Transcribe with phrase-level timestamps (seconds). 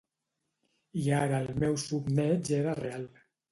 [1.01, 3.09] I ara el meu somneig era real.